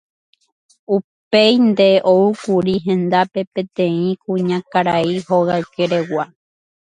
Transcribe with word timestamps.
Upéinte 0.95 1.89
oúkuri 2.13 2.75
hendápe 2.87 3.41
peteĩ 3.53 4.01
kuñakarai 4.23 5.13
hogaykeregua. 5.29 6.25